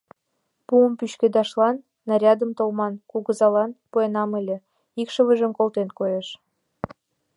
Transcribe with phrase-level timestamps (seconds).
[0.67, 1.75] Пуым пӱчкедашлан
[2.07, 4.57] нарядым Талман кугызалан пуэнам ыле,
[5.01, 6.27] икшывыжым колтен, коеш.